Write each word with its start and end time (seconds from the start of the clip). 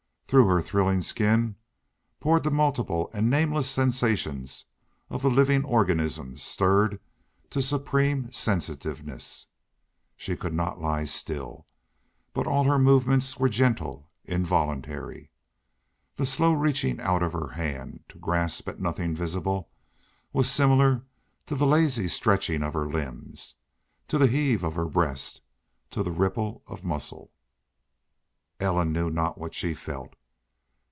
Through 0.25 0.47
her 0.47 0.61
thrilling 0.61 1.01
skin 1.01 1.57
poured 2.21 2.45
the 2.45 2.51
multiple 2.51 3.09
and 3.13 3.29
nameless 3.29 3.69
sensations 3.69 4.63
of 5.09 5.23
the 5.23 5.29
living 5.29 5.65
organism 5.65 6.37
stirred 6.37 7.01
to 7.49 7.61
supreme 7.61 8.31
sensitiveness. 8.31 9.47
She 10.15 10.37
could 10.37 10.53
not 10.53 10.79
lie 10.79 11.03
still, 11.03 11.67
but 12.31 12.47
all 12.47 12.63
her 12.63 12.79
movements 12.79 13.39
were 13.39 13.49
gentle, 13.49 14.09
involuntary. 14.23 15.31
The 16.15 16.25
slow 16.25 16.53
reaching 16.53 17.01
out 17.01 17.21
of 17.23 17.33
her 17.33 17.49
hand, 17.49 18.05
to 18.07 18.17
grasp 18.17 18.69
at 18.69 18.79
nothing 18.79 19.13
visible, 19.13 19.69
was 20.31 20.49
similar 20.49 21.03
to 21.47 21.55
the 21.55 21.67
lazy 21.67 22.07
stretching 22.07 22.63
of 22.63 22.73
her 22.73 22.87
limbs, 22.87 23.55
to 24.07 24.17
the 24.17 24.27
heave 24.27 24.63
of 24.63 24.75
her 24.75 24.87
breast, 24.87 25.41
to 25.89 26.01
the 26.01 26.11
ripple 26.13 26.63
of 26.67 26.85
muscle. 26.85 27.33
Ellen 28.61 28.93
knew 28.93 29.09
not 29.09 29.37
what 29.37 29.53
she 29.53 29.73
felt. 29.73 30.13